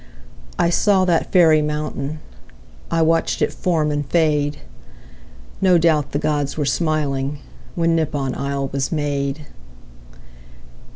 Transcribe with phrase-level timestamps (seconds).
[0.57, 2.21] I saw that fairy mountain....
[2.89, 4.57] I watched it form and fade.
[5.61, 7.37] No doubt the gods were smiling,
[7.75, 9.45] When Nippon isle was made.